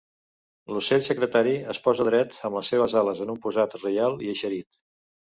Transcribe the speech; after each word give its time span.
L'ocell 0.75 1.01
secretari 1.07 1.51
es 1.73 1.79
posa 1.87 2.07
dret 2.07 2.37
amb 2.49 2.57
les 2.59 2.71
seves 2.73 2.95
ales 3.01 3.21
en 3.25 3.33
un 3.33 3.37
posat 3.43 3.77
reial 3.83 4.17
i 4.29 4.31
eixerit. 4.33 4.81